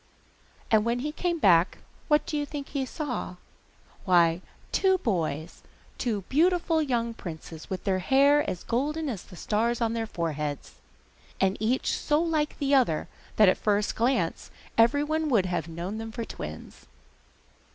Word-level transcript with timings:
And 0.71 0.83
when 0.83 1.01
he 1.01 1.11
came 1.11 1.37
back, 1.37 1.77
what 2.07 2.25
do 2.25 2.35
you 2.35 2.43
think 2.43 2.69
he 2.69 2.87
saw? 2.87 3.35
Why, 4.03 4.41
two 4.71 4.97
boys, 4.97 5.61
two 5.99 6.21
beautiful 6.23 6.81
young 6.81 7.13
princes, 7.13 7.69
with 7.69 7.85
hair 7.85 8.49
as 8.49 8.63
golden 8.63 9.09
as 9.09 9.21
the 9.21 9.35
stars 9.35 9.79
on 9.79 9.93
their 9.93 10.07
foreheads, 10.07 10.71
and 11.39 11.55
each 11.59 11.95
so 11.95 12.19
like 12.19 12.57
the 12.57 12.73
other, 12.73 13.09
that 13.35 13.47
at 13.47 13.57
the 13.57 13.61
first 13.61 13.93
glance 13.95 14.49
every 14.75 15.03
one 15.03 15.29
would 15.29 15.45
have 15.45 15.67
known 15.67 15.99
them 15.99 16.11
for 16.11 16.25
twins. 16.25 16.87